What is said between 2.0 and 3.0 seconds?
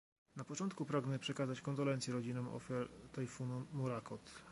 rodzinom ofiar